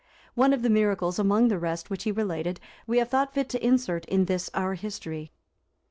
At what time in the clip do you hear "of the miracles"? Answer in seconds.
0.51-1.19